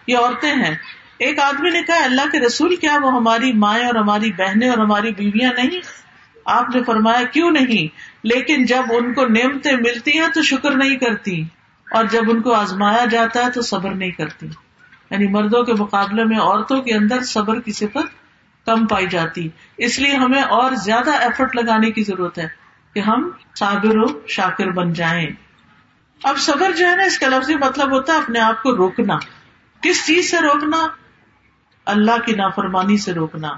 [0.07, 0.75] یہ عورتیں ہیں۔
[1.19, 4.79] ایک آدمی نے کہا اللہ کے رسول کیا؟ وہ ہماری مائیں اور ہماری بہنیں اور
[4.79, 5.81] ہماری بیویاں نہیں۔
[6.45, 7.95] آپ نے فرمایا، کیوں نہیں؟
[8.27, 11.43] لیکن جب ان کو نعمتیں ملتی ہیں تو شکر نہیں کرتی۔
[11.91, 14.47] اور جب ان کو آزمایا جاتا ہے تو صبر نہیں کرتی۔
[15.11, 18.21] یعنی مردوں کے مقابلے میں عورتوں کے اندر صبر کی صفت
[18.67, 19.49] کم پائی جاتی۔
[19.79, 22.60] اس لیے ہمیں اور زیادہ ایفرٹ لگانے کی ضرورت ہے۔
[22.95, 25.31] کہ ہم صابر و شاکر بن جائیں۔
[26.25, 29.19] اب صبر جو ہے نا، اس کا لفظی مطلب ہوتا ہے اپنے آپ کو روکنا۔
[29.83, 30.89] کس چیز سے روکنا؟
[31.87, 33.53] اللہ کی نافرمانی سے روکنا۔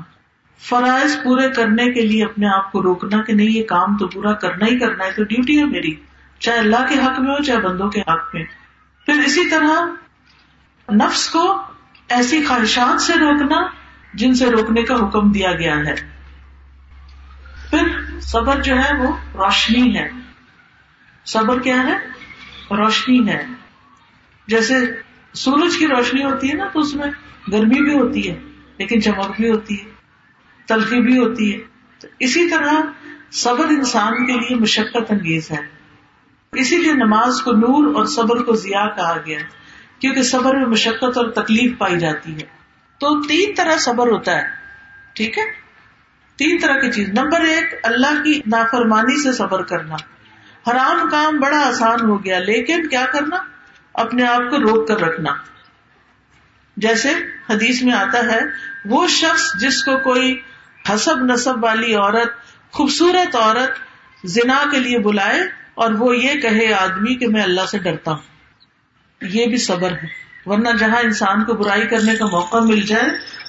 [0.59, 4.33] فرائض پورے کرنے کے لیے اپنے آپ کو روکنا کہ نہیں، یہ کام تو پورا
[4.33, 5.95] کرنا ہی کرنا ہے، تو ڈیوٹی ہے میری۔
[6.39, 8.45] چاہے اللہ کے حق میں ہو، چاہے بندوں کے حق میں۔
[9.07, 9.87] پھر اسی طرح
[10.93, 11.63] نفس کو
[12.09, 13.67] ایسی خواہشات سے روکنا
[14.15, 16.12] جن سے روکنے کا حکم دیا گیا ہے۔
[18.23, 20.11] صبر جو ہے وہ روشنی ہے۔
[21.25, 21.97] صبر کیا ہے؟
[22.71, 23.47] روشنی ہے۔
[24.47, 24.75] جیسے
[25.35, 27.07] سورج کی روشنی ہوتی ہے نا، تو اس میں
[27.53, 28.39] گرمی بھی ہوتی ہے،
[28.79, 29.91] لیکن چمک بھی ہوتی ہے،
[30.67, 31.59] تلخی بھی ہوتی ہے۔
[32.01, 32.73] تو اسی طرح
[33.33, 35.61] صبر انسان کے لیے مشقت انگیز ہے۔
[36.53, 39.39] اسی لیے نماز کو نور اور صبر کو ضیاء کہا گیا
[39.99, 42.47] کیونکہ صبر میں مشقت اور تکلیف پائی جاتی ہے۔
[42.99, 44.47] تو تین طرح صبر ہوتا ہے،
[45.13, 45.62] ٹھیک ہے؟
[46.43, 49.95] تین طرح کی چیز۔ نمبر ایک، اللہ کی نافرمانی سے صبر کرنا۔
[50.71, 53.37] حرام کام بڑا آسان ہو گیا، لیکن کیا کرنا؟
[53.95, 55.31] اپنے آپ کو روک کر رکھنا۔
[56.77, 57.09] جیسے
[57.51, 58.41] حدیث میں آتا ہے،
[58.85, 60.41] وہ شخص جس کو کوئی
[60.95, 62.29] حسب نصب والی عورت،
[62.73, 63.71] خوبصورت عورت
[64.25, 65.41] زنا کے لیے بلائے
[65.75, 68.23] اور وہ یہ کہے آدمی کہ میں اللہ سے ڈرتا ہوں۔
[69.23, 70.07] یہ بھی صبر ہے۔
[70.47, 73.09] ورنہ جہاں انسان کو برائی کرنے کا موقع مل جائے،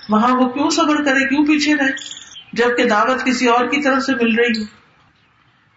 [0.10, 2.23] وہاں وہ کیوں صبر کرے؟ کیوں پیچھے رہے؟
[2.54, 4.63] جبکہ دعوت کسی اور کی طرف سے مل رہی ہو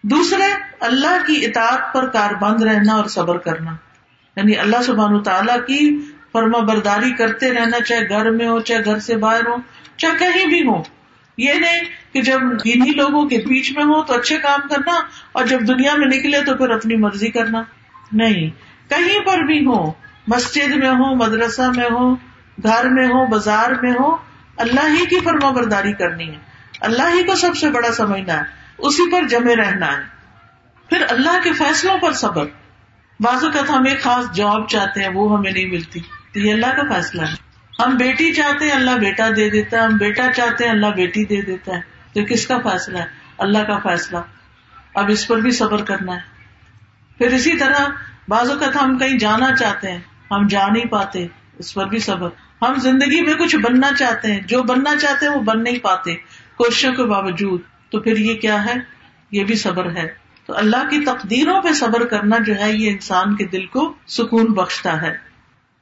[0.03, 0.43] دوسرے،
[0.79, 3.71] اللہ کی اطاعت پر کار بند رہنا اور صبر کرنا۔
[4.35, 8.99] یعنی اللہ سبحان تعالیٰ کی فرما برداری کرتے رہنا، چاہے گھر میں ہو، چاہے گھر
[8.99, 9.55] سے باہر ہو،
[9.97, 10.83] چاہے کہیں بھی ہو۔
[11.37, 11.79] یہ نہیں
[12.13, 14.99] کہ جب انہیں لوگوں کے بیچ میں ہو تو اچھے کام کرنا
[15.31, 17.63] اور جب دنیا میں نکلے تو پھر اپنی مرضی کرنا۔
[18.11, 18.49] نہیں،
[18.89, 19.91] کہیں پر بھی ہو،
[20.27, 22.13] مسجد میں ہو، مدرسہ میں ہو،
[22.63, 24.17] گھر میں ہو، بازار میں ہو،
[24.57, 26.46] اللہ ہی کی فرما برداری کرنی ہے۔
[26.81, 28.43] اللہ ہی کو سب سے بڑا سمجھنا ہے،
[28.77, 30.01] اسی پر جمے رہنا ہے۔
[30.89, 32.45] پھر اللہ کے فیصلوں پر صبر۔
[33.19, 35.99] بازو کا ہم ایک خاص جاب چاہتے ہیں، وہ ہمیں نہیں ملتی۔
[36.33, 37.47] تو یہ اللہ کا فیصلہ ہے۔
[37.83, 41.25] ہم بیٹی چاہتے ہیں، اللہ بیٹا دے دیتا ہے۔ ہم بیٹا چاہتے ہیں، اللہ بیٹی
[41.25, 41.81] دے دیتا ہے۔
[42.13, 43.05] تو کس کا فیصلہ ہے؟
[43.37, 44.17] اللہ کا فیصلہ۔
[44.95, 46.19] اب اس پر بھی صبر کرنا ہے۔
[47.17, 47.85] پھر اسی طرح
[48.27, 49.99] بعض اوقات ہم کہیں جانا چاہتے ہیں،
[50.31, 52.29] ہم جا نہیں پاتے، اس پر بھی صبر۔
[52.61, 56.15] ہم زندگی میں کچھ بننا چاہتے ہیں، جو بننا چاہتے ہیں، وہ بن نہیں پاتے۔
[56.57, 58.73] کوششوں کے باوجود، تو پھر یہ کیا ہے؟
[59.31, 60.13] یہ بھی صبر ہے۔
[60.45, 64.45] تو اللہ کی تقدیروں پہ صبر کرنا جو ہے، یہ انسان کے دل کو سکون
[64.45, 65.17] بخشتا ہے۔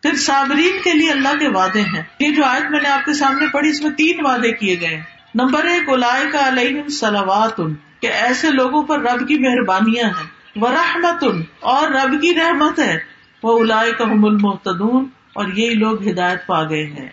[0.01, 3.13] پھر صابرین کے لیے اللہ کے وعدے ہیں۔ یہ جو آیت میں نے آپ کے
[3.13, 5.01] سامنے پڑھی، اس میں تین وعدے کیے گئے
[5.35, 7.61] نمبر ایک اولائے کا علیہ سلوات
[8.01, 11.23] کہ ایسے لوگوں پر رب کی مہربانیاں ہیں۔ وہ رحمت
[11.59, 12.97] اور رب کی رحمت ہے۔
[13.43, 17.09] وہ اولائے کا المحتدون اور یہی لوگ ہدایت پا گئے ہیں۔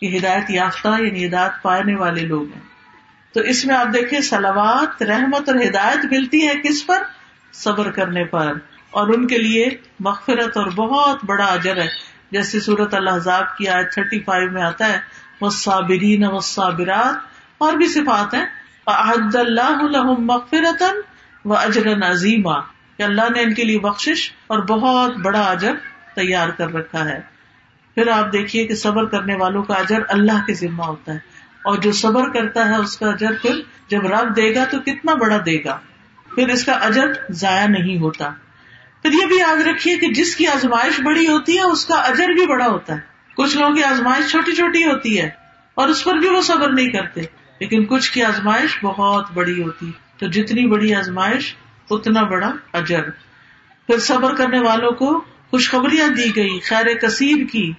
[0.00, 2.73] یہ ہدایت یافتہ یعنی ہدایت پانے والے لوگ ہیں۔
[3.34, 7.02] تو اس میں آپ دیکھیں سلوات رحمت اور ہدایت ملتی ہے کس پر؟
[7.52, 8.52] صبر کرنے پر۔
[8.90, 9.68] اور ان کے لیے
[10.00, 11.88] مغفرت اور بہت بڑا اجر ہے۔
[12.30, 14.98] جیسے صورت اللہ کی آج تھرٹی فائیو میں آتا ہے
[15.40, 17.14] وہ صابرین و صابرات
[17.58, 18.46] اور بھی صفات ہیں۔
[18.86, 20.82] عہد اللہ مغفرت
[21.44, 22.60] و اجر عظیمہ
[22.96, 25.74] کہ اللہ نے ان کے لیے بخش اور بہت بڑا اجر
[26.14, 27.20] تیار کر رکھا ہے۔
[27.94, 31.33] پھر آپ دیکھیے کہ صبر کرنے والوں کا اجر اللہ کے ذمہ ہوتا ہے۔
[31.64, 35.14] اور جو صبر کرتا ہے اس کا اجر پھر جب رب دے گا تو کتنا
[35.14, 35.78] بڑا دے گا؟
[36.34, 38.30] پھر اس کا اجر ضائع نہیں ہوتا۔
[39.02, 42.28] پھر یہ بھی یاد رکھیے کہ جس کی آزمائش بڑی ہوتی ہے، اس کا اجر
[42.28, 43.00] بھی بڑا ہوتا ہے۔
[43.36, 45.30] کچھ لوگوں کی آزمائش چھوٹی چھوٹی ہوتی ہے
[45.74, 47.20] اور اس پر بھی وہ صبر نہیں کرتے۔
[47.60, 51.54] لیکن کچھ کی آزمائش بہت بڑی ہوتی تو جتنی بڑی آزمائش،
[51.90, 53.10] اتنا بڑا اجر۔
[53.86, 57.72] پھر صبر کرنے والوں کو خوشخبریاں دی گئی خیر کثیر کی۔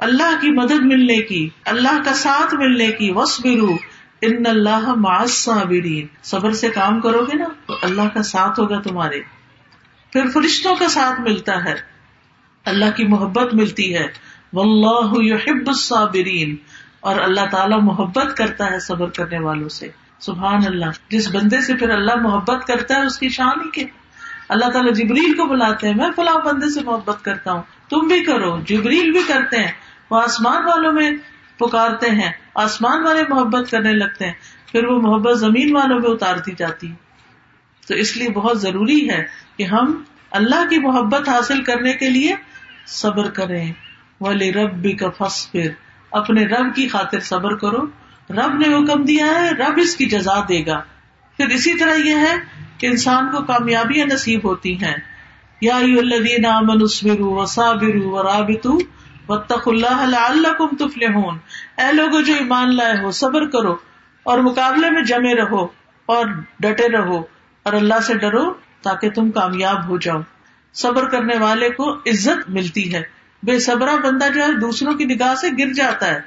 [0.00, 3.76] اللہ کی مدد ملنے کی، اللہ کا ساتھ ملنے کی وسبرو
[4.22, 9.20] ان اللہ معصابرین صبر سے کام کرو گے نا، تو اللہ کا ساتھ ہوگا تمہارے۔
[10.12, 11.74] پھر فرشتوں کا ساتھ ملتا ہے۔
[12.64, 14.06] اللہ کی محبت ملتی ہے۔
[14.52, 16.56] واللہ يحب الصابرین
[17.00, 21.74] اور اللہ تعالیٰ محبت کرتا ہے صبر کرنے والوں سے۔ سبحان اللہ۔ جس بندے سے
[21.74, 23.84] پھر اللہ محبت کرتا ہے، اس کی شان ہی کے
[24.48, 28.24] اللہ تعالیٰ جبریل کو بلاتے ہیں، میں فلاں بندے سے محبت کرتا ہوں۔ تم بھی
[28.24, 31.10] کرو، جبریل بھی کرتے ہیں۔ وہ آسمان والوں میں
[31.56, 34.32] پکارتے ہیں، آسمان والے محبت کرنے لگتے ہیں،
[34.72, 36.92] پھر وہ محبت زمین والوں میں اتارتی جاتی
[37.88, 39.24] تو اس لیے بہت ضروری ہے
[39.56, 42.34] کہ ہم اللہ کی محبت حاصل کرنے کے لیے
[42.86, 43.72] صبر کریں۔
[44.20, 45.70] ولی رب بھی کا فس پھر
[46.10, 47.86] اپنے رب کی خاطر صبر کرو۔
[48.30, 50.80] رب نے حکم دیا ہے، رب اس کی جزا دے گا۔
[51.36, 52.34] پھر اسی طرح یہ ہے
[52.78, 54.94] کہ انسان کو کامیابیاں نصیب ہوتی ہیں۔
[55.60, 55.76] یا
[59.30, 60.66] امن اللہ
[61.80, 63.76] اے لوگ جو ایمان لائے ہو، صبر کرو
[64.22, 65.64] اور مقابلے میں جمے رہو
[66.06, 66.26] اور
[66.60, 67.22] ڈٹے رہو
[67.62, 70.20] اور اللہ سے ڈرو تاکہ تم کامیاب ہو جاؤ۔
[70.74, 73.02] صبر کرنے والے کو عزت ملتی ہے۔
[73.42, 76.20] بے صبرا بندہ جو ہے، دوسروں کی نگاہ سے گر جاتا ہے۔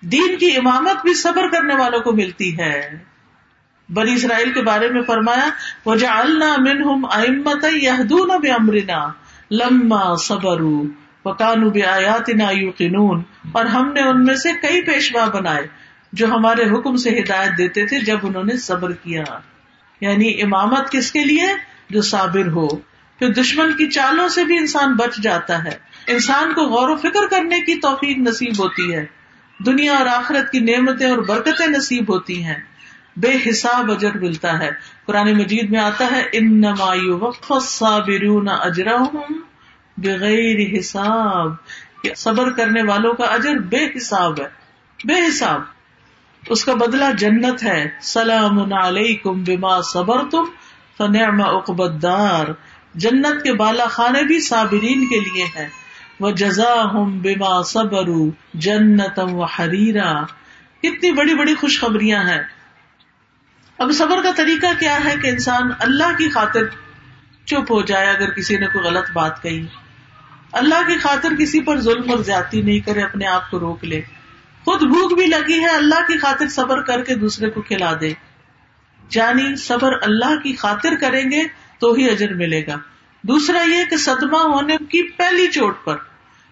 [0.00, 2.98] دین کی امامت بھی صبر کرنے والوں کو ملتی ہے۔
[3.94, 5.48] بنی اسرائیل کے بارے میں فرمایا
[5.84, 7.64] وہ جا اللہ من ہم امت
[9.50, 10.60] لما صبر
[11.24, 12.30] وکانو بے آیات
[13.52, 15.66] اور ہم نے ان میں سے کئی پیشوا بنائے
[16.12, 19.24] جو ہمارے حکم سے ہدایت دیتے تھے جب انہوں نے صبر کیا۔
[20.00, 21.46] یعنی امامت کس کے لیے؟
[21.90, 22.68] جو صابر ہو۔
[23.18, 27.26] پھر دشمن کی چالوں سے بھی انسان بچ جاتا ہے۔ انسان کو غور و فکر
[27.30, 29.06] کرنے کی توفیق نصیب ہوتی ہے۔
[29.66, 32.58] دنیا اور آخرت کی نعمتیں اور برکتیں نصیب ہوتی ہیں۔
[33.16, 34.70] بے حساب اجر ملتا ہے۔
[35.06, 38.26] قرآن مجید میں آتا ہے ان نمایو وقف صابر
[39.96, 41.52] بغیر حساب
[42.16, 44.48] صبر کرنے والوں کا اجر بے حساب ہے،
[45.04, 45.60] بے حساب۔
[46.46, 50.44] اس کا بدلہ جنت ہے۔ سلام علیکم بما صبر تم
[50.98, 52.46] فنعم اقبدار
[52.94, 55.68] جنت کے بالا خانے بھی صابرین کے لیے ہے
[56.20, 58.08] وہ جزا ہوں بما صبر
[58.54, 60.22] جنتم و حریرا
[60.82, 62.42] کتنی بڑی بڑی خوشخبریاں ہیں۔
[63.78, 66.62] اب صبر کا طریقہ کیا ہے کہ انسان اللہ کی خاطر
[67.44, 69.66] چپ ہو جائے اگر کسی نے کوئی غلط بات کہی۔
[70.52, 74.00] اللہ کی خاطر کسی پر ظلم اور زیادتی نہیں کرے، اپنے آپ کو روک لے۔
[74.64, 78.12] خود بھوک بھی لگی ہے، اللہ کی خاطر صبر کر کے دوسرے کو کھلا دے۔
[79.14, 81.42] یعنی صبر اللہ کی خاطر کریں گے
[81.78, 82.78] تو ہی اجر ملے گا۔
[83.22, 85.96] دوسرا یہ کہ صدمہ ہونے کی پہلی چوٹ پر۔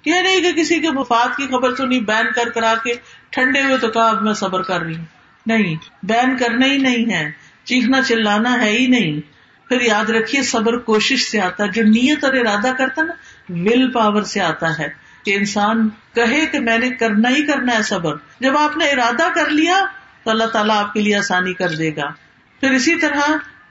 [0.05, 2.93] یہ نہیں کہ کسی کے وفات کی خبر سنی بین کر کرا کے
[3.31, 5.05] ٹھنڈے ہوئے تو کہا، اب میں صبر کر رہی ہوں۔
[5.47, 7.31] نہیں، بین کرنا ہی نہیں ہے۔
[7.65, 9.21] چیخنا چلانا ہے ہی نہیں۔
[9.69, 13.13] پھر یاد رکھیے، صبر کوشش سے آتا ہے۔ جو نیت اور ارادہ کرتا نا
[13.49, 14.89] ول پاور سے آتا ہے
[15.25, 19.29] کہ انسان کہے کہ میں نے کرنا ہی کرنا ہے صبر۔ جب آپ نے ارادہ
[19.35, 19.85] کر لیا
[20.25, 22.13] تو اللہ تعالیٰ آپ کے لیے آسانی کر دے گا۔
[22.61, 23.21] پھر اسی طرح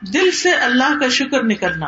[0.02, 1.88] دل سے اللہ کا شکر نکلنا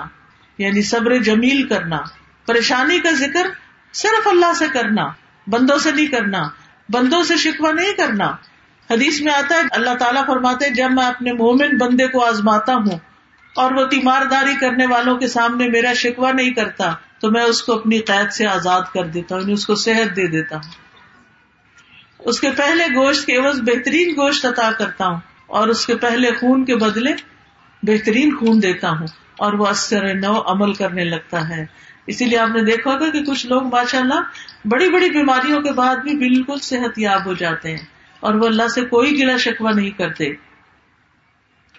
[0.58, 1.98] یعنی صبر جمیل کرنا۔
[2.46, 3.48] پریشانی کا ذکر
[3.94, 5.08] صرف اللہ سے کرنا،
[5.48, 6.50] بندوں سے نہیں کرنا،
[6.90, 8.26] بندوں سے شکوا نہیں کرنا۔
[8.92, 12.98] حدیث میں آتا ہے، اللہ تعالیٰ فرماتے جب میں اپنے مومن بندے کو آزماتا ہوں
[13.56, 17.74] اور وہ تیمارداری کرنے والوں کے سامنے میرا شکوا نہیں کرتا، تو میں اس کو
[17.74, 20.90] اپنی قید سے آزاد کر دیتا ہوں یعنی اس کو صحت دے دیتا ہوں۔
[22.20, 26.32] اس کے پہلے گوشت کے عوض بہترین گوشت عطا کرتا ہوں اور اس کے پہلے
[26.32, 27.14] خون کے بدلے
[27.84, 29.08] بہترین خون دیتا ہوں
[29.38, 31.66] اور وہ اثر نو عمل کرنے لگتا ہے۔
[32.08, 34.22] اسی لیے آپ نے دیکھا ہوگا کہ کچھ لوگ ماشاء اللہ
[34.66, 37.86] بڑی بڑی بیماریوں کے بعد بھی بالکل صحت یاب ہو جاتے ہیں
[38.20, 40.49] اور وہ اللہ سے کوئی گلا شکوا نہیں کرتے۔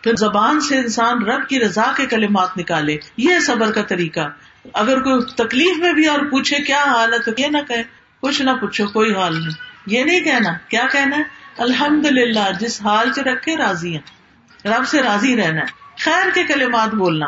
[0.02, 4.28] پھر زبان سے انسان رب کی رضا کے کلمات نکالے، یہ صبر کا طریقہ۔
[4.74, 7.74] اگر کوئی تکلیف میں بھی اور پوچھے کیا حال ہے، تو یہ نہ کہ
[8.22, 9.50] کچھ نہ پوچھو کوئی حال نہیں۔
[9.86, 11.22] یہ نہیں کہنا، کیا کہنا ہے؟
[11.58, 14.20] الحمد للہ جس حال سے رکھے راضی ہیں۔
[14.68, 15.66] رب سے راضی رہنا ہے۔
[16.00, 17.26] خیر کے کلمات بولنا۔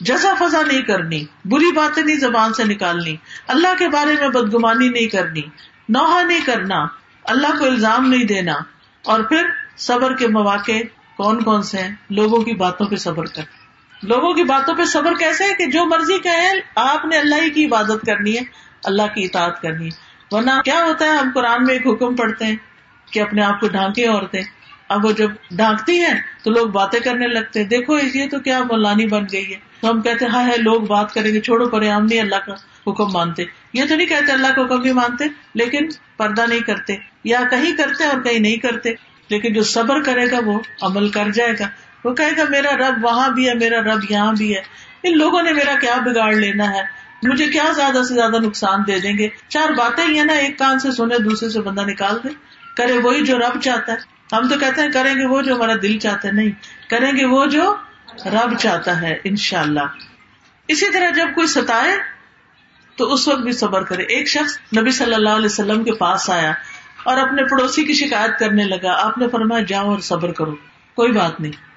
[0.00, 3.16] جزا فضا نہیں کرنی، بری باتیں نہیں زبان سے نکالنی،
[3.48, 5.42] اللہ کے بارے میں بدگمانی نہیں کرنی
[5.88, 6.86] نوحا نہیں کرنا،
[7.24, 8.52] اللہ کو الزام نہیں دینا۔
[9.04, 10.72] اور پھر صبر کے مواقع
[11.22, 13.42] کون کون سے ہیں؟ لوگوں کی باتوں پہ صبر کر۔
[14.02, 17.50] لوگوں کی باتوں پہ صبر کیسے ہے کہ جو مرضی کہیں آپ نے اللہ ہی
[17.50, 18.40] کی عبادت کرنی ہے،
[18.84, 19.90] اللہ کی اطاعت کرنی ہے۔
[20.30, 22.56] ورنہ کیا ہوتا ہے، ہم قرآن میں ایک حکم پڑھتے ہیں
[23.12, 24.42] کہ اپنے آپ کو ڈھانکے عورتیں۔
[24.88, 28.62] اب وہ جب ڈھانکتی ہیں تو لوگ باتیں کرنے لگتے ہیں۔ دیکھو یہ تو کیا
[28.62, 31.68] مولانی بن گئی ہے۔ تو ہم کہتے ہیں ہاں ہے لوگ بات کریں گے، چھوڑو
[31.68, 32.52] پڑے ہم نہیں اللہ کا
[32.86, 36.96] حکم مانتے۔ یہ تو نہیں کہتے اللہ کا حکم بھی مانتے، لیکن پردہ نہیں کرتے۔
[37.24, 41.30] یا کہیں کرتے اور کہیں نہیں کرتے۔ لیکن جو صبر کرے گا وہ عمل کر
[41.30, 41.68] جائے گا۔
[42.04, 44.62] وہ کہے گا، میرا رب وہاں بھی ہے، میرا رب یہاں بھی ہے۔
[45.02, 46.82] ان لوگوں نے میرا کیا بگاڑ لینا ہے؟
[47.22, 50.58] مجھے کیا زیادہ سے زیادہ نقصان دے دیں گے؟ چار باتیں ہی ہیں نا، ایک
[50.58, 52.28] کان سے سنے، دوسرے سے بندہ نکال دے۔
[52.76, 53.96] کرے وہی جو رب چاہتا ہے۔
[54.36, 56.50] ہم تو کہتے ہیں، کریں گے وہ جو ہمارا دل چاہتا ہے۔ نہیں،
[56.90, 57.74] کریں گے وہ جو
[58.26, 59.80] رب چاہتا ہے ان شاء اللہ
[60.68, 61.96] اسی طرح جب کوئی ستائے،
[62.96, 66.30] تو اس وقت بھی صبر کرے۔ ایک شخص نبی صلی اللہ علیہ وسلم کے پاس
[66.30, 66.52] آیا۔
[67.04, 70.54] اور اپنے پڑوسی کی شکایت کرنے لگا۔ آپ نے فرمایا، جاؤ اور صبر کرو۔
[70.94, 71.70] کوئی بات نہیں۔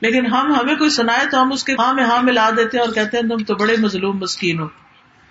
[0.00, 2.88] لیکن ہم ہمیں کوئی سنائے تو ہم اس کے ہاں میں ہاں ملا دیتے اور
[2.88, 4.68] کہتے ہیں، تم تو بڑے مظلوم مسکین ہو۔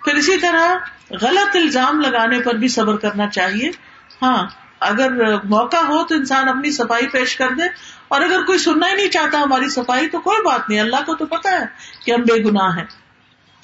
[0.04, 0.74] پھر اسی طرح
[1.10, 3.70] غلط الزام لگانے پر بھی صبر کرنا چاہیے۔
[4.22, 4.46] ہاں
[4.80, 5.10] اگر
[5.44, 7.62] موقع ہو تو انسان اپنی صفائی پیش کر دے۔
[8.08, 11.14] اور اگر کوئی سننا ہی نہیں چاہتا ہماری صفائی، تو کوئی بات نہیں۔ اللہ کو
[11.14, 11.64] تو پتا ہے
[12.04, 12.84] کہ ہم بے گناہ ہیں۔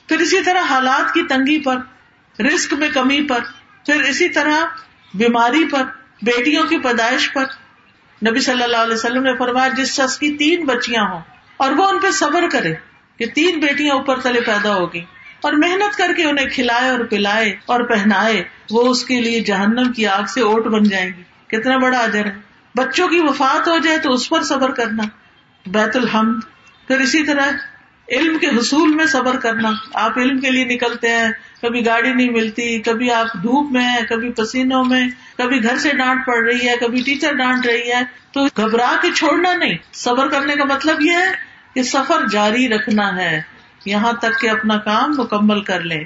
[0.08, 1.76] پھر اسی طرح حالات کی تنگی پر
[2.42, 3.40] رسک میں کمی پر۔
[3.86, 4.56] پھر اسی طرح
[5.14, 5.82] بیماری پر،
[6.22, 7.44] بیٹیوں کی پیدائش پر۔
[8.28, 11.20] نبی صلی اللہ علیہ وسلم نے فرمایا، جس شخص کی تین بچیاں ہوں،
[11.56, 12.74] اور وہ ان پہ صبر کرے
[13.18, 15.00] کہ تین بیٹیاں اوپر تلے پیدا ہوگی۔
[15.42, 19.92] اور محنت کر کے انہیں کھلائے اور پلائے اور پہنائے، وہ اس کے لیے جہنم
[19.92, 22.36] کی آگ سے اوٹ بن جائیں گی۔ کتنا بڑا اجر ہے۔
[22.74, 25.02] بچوں کی وفات ہو جائے تو اس پر صبر کرنا۔
[25.66, 26.40] بیت الحمد۔
[26.86, 27.50] پھر اسی طرح
[28.10, 31.28] علم کے حصول میں صبر کرنا۔ آپ علم کے لیے نکلتے ہیں،
[31.62, 35.90] کبھی گاڑی نہیں ملتی، کبھی آپ دھوپ میں ہیں، کبھی پسینوں میں، کبھی گھر سے
[35.92, 38.00] ڈانٹ پڑ رہی ہے، کبھی ٹیچر ڈانٹ رہی ہے،
[38.32, 41.32] تو گھبرا کے چھوڑنا نہیں۔ صبر کرنے کا مطلب یہ ہے
[41.74, 43.42] کہ سفر جاری رکھنا ہے۔
[43.86, 46.04] یہاں تک کہ اپنا کام مکمل کر لیں۔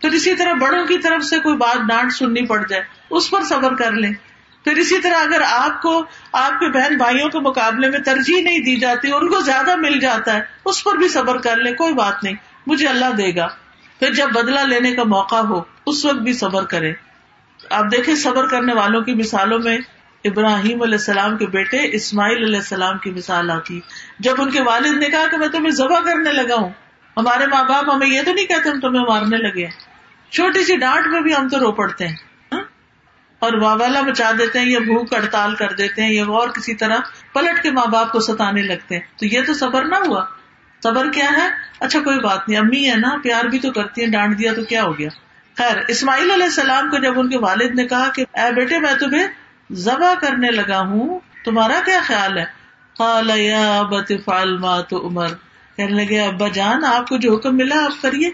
[0.00, 3.42] پھر اسی طرح بڑوں کی طرف سے کوئی بات ڈانٹ سننی پڑ جائے، اس پر
[3.42, 4.12] صبر کر لیں۔
[4.64, 8.58] پھر اسی طرح اگر آپ کو، آپ کے بہن بھائیوں کے مقابلے میں ترجیح نہیں
[8.58, 11.94] دی جاتی، ان کو زیادہ مل جاتا ہے، اس پر بھی صبر کر لیں، کوئی
[11.94, 12.34] بات نہیں،
[12.66, 13.46] مجھے اللہ دے گا۔
[13.98, 16.92] پھر جب بدلا لینے کا موقع ہو، اس وقت بھی صبر کرے
[17.70, 19.78] آپ دیکھیں صبر کرنے والوں کی مثالوں میں
[20.24, 23.80] ابراہیم علیہ السلام کے بیٹے اسماعیل علیہ السلام کی مثال آتی۔
[24.18, 26.70] جب ان کے والد نے کہا کہ میں تمہیں ذبح کرنے لگا ہوں،
[27.16, 29.66] ہمارے ماں باپ ہمیں یہ تو نہیں کہتے ہم تمہیں مارنے لگے
[30.30, 32.16] چھوٹی سی ڈانٹ میں بھی ہم تو رو پڑتے ہیں۔
[33.42, 36.98] اور واوالا مچا دیتے ہیں یا بھوک ہڑتال کر دیتے ہیں یا اور کسی طرح
[37.32, 40.24] پلٹ کے ماں باپ کو ستانے لگتے ہیں۔ تو یہ تو صبر نہ ہوا۔
[40.82, 41.48] صبر کیا ہے؟
[41.80, 44.64] اچھا کوئی بات نہیں۔ امی ہے نا، پیار بھی تو کرتی ہیں، ڈانٹ دیا تو
[44.64, 45.08] کیا ہو گیا؟
[45.58, 48.94] خیر، اسماعیل علیہ السلام کو جب ان کے والد نے کہا کہ اے بیٹے، میں
[48.94, 49.26] تمہیں
[49.72, 52.62] ذبح کرنے لگا ہوں، تمہارا کیا خیال ہے؟
[54.92, 55.28] عمر
[55.76, 58.30] کہنے لگے، ابا جان، آپ کو جو حکم ملا آپ کریے۔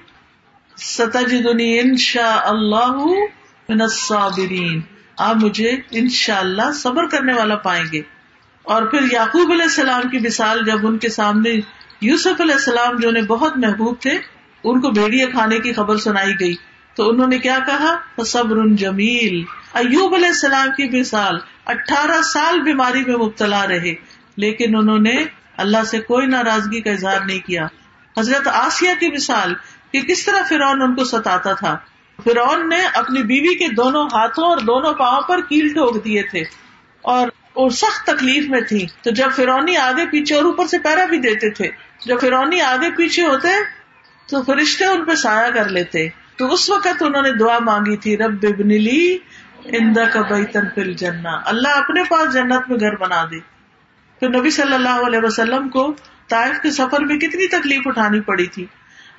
[0.77, 3.03] ستجدنی ان شاء اللہ
[3.69, 8.03] الصابرین۔ آپ مجھے ان شاء اللہ صبر کرنے والا پائیں گے۔
[8.63, 11.51] اور پھر یعقوب علیہ السلام کی مثال جب ان کے سامنے
[12.01, 14.19] یوسف علیہ السلام جو انہیں بہت محبوب تھے،
[14.65, 16.55] ان کو بھیڑیا کھانے کی خبر سنائی گئی۔
[16.95, 23.05] تو انہوں نے کیا کہا؟ صبر جمیل۔ ایوب علیہ السلام کی مثال، اٹھارہ سال بیماری
[23.07, 23.95] میں مبتلا رہے،
[24.37, 25.17] لیکن انہوں نے
[25.57, 27.67] اللہ سے کوئی ناراضگی کا اظہار نہیں کیا۔
[28.19, 29.55] حضرت آسیہ کی مثال
[29.93, 31.79] کہ کس طرح فرعون ان کو ستاتا تھا۔
[32.25, 36.41] فرعون نے اپنی بیوی کے دونوں ہاتھوں اور دونوں پاؤں پر کیل ٹوک دیے تھے
[37.03, 41.05] اور وہ سخت تکلیف میں تھی تو جب فرونی آگے پیچھے اور اوپر سے پیرا
[41.05, 41.69] بھی دیتے تھے،
[42.07, 43.49] جب فرونی آگے پیچھے ہوتے،
[44.27, 48.17] تو فرشتے ان پہ سایہ کر لیتے۔ تو اس وقت انہوں نے دعا مانگی تھی،
[48.17, 49.19] رب لی
[49.65, 53.41] اندا کا بیتن فل جنا اللہ اپنے پاس جنت میں گھر بنا دے۔
[54.21, 55.95] پھر نبی صلی اللہ علیہ وسلم کو
[56.29, 58.67] طائف کے سفر میں کتنی تکلیف اٹھانی پڑی تھی۔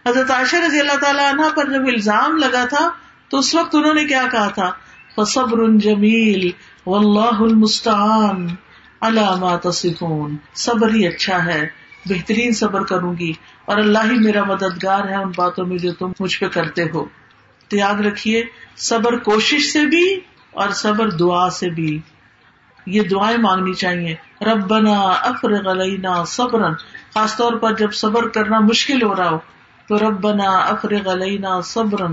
[0.08, 2.90] حضرت عائشہ رضی اللہ تعالیٰ عنہ پر جب الزام لگا تھا
[3.30, 4.72] تو اس وقت انہوں نے کیا کہا تھا؟
[5.16, 6.52] فصبر جمیل
[6.86, 8.48] واللہ المستعان
[9.02, 11.68] علامہ تصفون۔ صبر ہی اچھا ہے،
[12.06, 13.34] بہترین صبر کروں گی
[13.66, 17.06] اور اللہ ہی میرا مددگار ہے ان باتوں میں جو تم مجھ پہ کرتے ہو۔
[17.68, 18.44] تو یاد رکھیے،
[18.78, 20.20] صبر کوشش سے بھی
[20.52, 22.00] اور صبر دعا سے بھی۔
[22.86, 26.70] یہ دعائیں مانگنی چاہیے۔ ربنا افرغ علینا صبرا،
[27.14, 29.40] خاص طور پر جب صبر کرنا مشکل ہو رہا ہو۔
[29.90, 32.08] تو ربنا افرغ علینا صبرا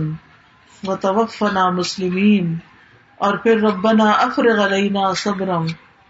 [0.86, 2.56] وتوفنا مسلمین۔
[3.18, 5.58] اور پھر ربنا افرغ علینا صبرا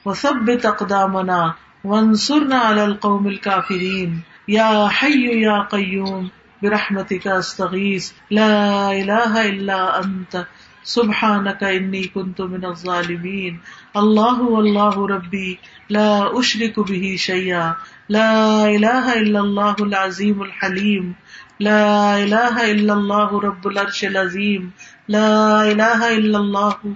[0.07, 1.47] وثبت اقدامنا
[1.85, 6.29] وانصرنا علی القوم الكافرین۔ یا حی یا قیوم،
[6.63, 10.37] برحمتک استغیث، لا الہ الا انت
[10.85, 13.57] سبحانك انی كنت من الظالمین۔
[13.95, 15.55] اللہ اللہ ربی
[15.91, 17.73] لا اشرک به شیئا۔
[18.09, 21.13] لا الہ الا اللہ العظیم الحلیم۔
[21.61, 24.69] لا الہ الا اللہ رب العرش العظیم
[25.09, 26.87] لا الہ الا اللہ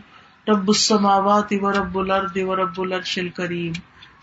[0.50, 3.72] رب السماوات و رب الارض و رب العرش الکریم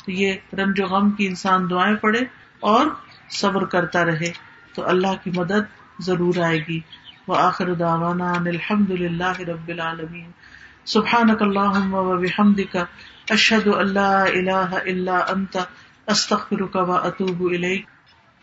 [0.06, 2.20] تو یہ رنج و غم کی انسان دعائیں پڑھے
[2.60, 2.88] اور
[3.30, 4.32] صبر کرتا رہے
[4.74, 6.80] تو اللہ کی مدد ضرور آئے گی.
[7.28, 10.32] وآخر دعوانا ان الحمد للہ رب العالمین.
[10.86, 12.78] سبحانک اللہم و بحمدک،
[13.30, 15.58] اشہد ان لا الہ الا انت،
[16.08, 17.97] استغفرک و اتوب الیک.